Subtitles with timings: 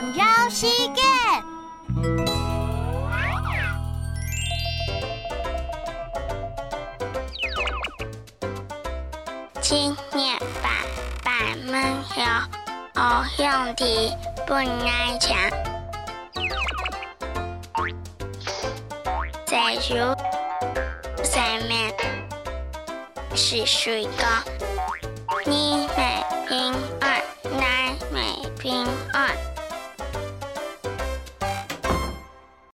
[0.00, 1.42] 南膝盖。
[9.60, 10.70] 今年爸
[11.24, 11.32] 爸
[11.66, 11.82] 们
[12.16, 12.24] 有
[12.94, 14.16] 好兄的
[14.46, 15.36] 不爱强，
[19.44, 19.94] 在树
[21.22, 21.92] 在面
[23.34, 24.24] 是水果，
[25.44, 27.20] 你们平安，
[27.58, 29.36] 奶奶平安。